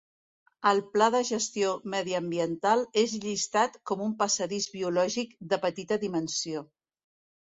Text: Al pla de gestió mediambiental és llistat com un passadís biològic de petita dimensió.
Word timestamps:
Al 0.69 0.79
pla 0.95 1.09
de 1.15 1.19
gestió 1.29 1.73
mediambiental 1.95 2.81
és 3.03 3.13
llistat 3.27 3.77
com 3.91 4.01
un 4.07 4.17
passadís 4.23 4.67
biològic 4.79 5.37
de 5.53 5.61
petita 5.67 6.01
dimensió. 6.07 6.65